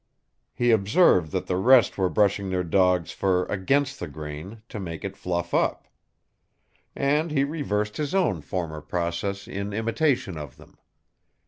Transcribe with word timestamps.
He 0.55 0.71
observed 0.71 1.31
that 1.31 1.45
the 1.45 1.57
rest 1.57 1.95
were 1.95 2.09
brushing 2.09 2.49
their 2.49 2.63
dogs' 2.63 3.11
fur 3.11 3.43
against 3.45 3.99
the 3.99 4.07
grain, 4.07 4.63
to 4.69 4.79
make 4.79 5.05
it 5.05 5.15
fluff 5.15 5.53
up. 5.53 5.87
And 6.95 7.29
he 7.29 7.43
reversed 7.43 7.97
his 7.97 8.15
own 8.15 8.41
former 8.41 8.81
process 8.81 9.47
in 9.47 9.73
imitation 9.73 10.39
of 10.39 10.57
them. 10.57 10.79